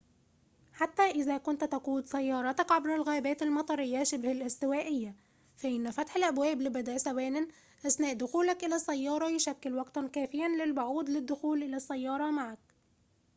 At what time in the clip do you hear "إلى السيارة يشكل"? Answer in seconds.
8.63-9.73